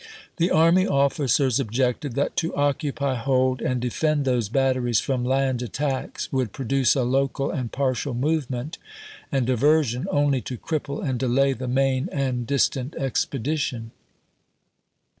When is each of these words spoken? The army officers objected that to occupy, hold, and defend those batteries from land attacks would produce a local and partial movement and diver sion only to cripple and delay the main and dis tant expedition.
The 0.37 0.49
army 0.49 0.87
officers 0.87 1.59
objected 1.59 2.15
that 2.15 2.35
to 2.37 2.55
occupy, 2.55 3.13
hold, 3.13 3.61
and 3.61 3.79
defend 3.79 4.25
those 4.25 4.49
batteries 4.49 4.99
from 4.99 5.23
land 5.23 5.61
attacks 5.61 6.31
would 6.33 6.51
produce 6.53 6.95
a 6.95 7.03
local 7.03 7.51
and 7.51 7.71
partial 7.71 8.15
movement 8.15 8.79
and 9.31 9.45
diver 9.45 9.83
sion 9.83 10.07
only 10.09 10.41
to 10.41 10.57
cripple 10.57 11.07
and 11.07 11.19
delay 11.19 11.53
the 11.53 11.67
main 11.67 12.09
and 12.11 12.47
dis 12.47 12.67
tant 12.69 12.95
expedition. 12.95 13.91